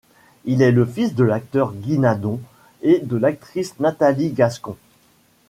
[0.45, 2.39] Il est le fils de l'acteur Guy Nadon
[2.81, 4.75] et de la l'actrice Nathalie Gascon.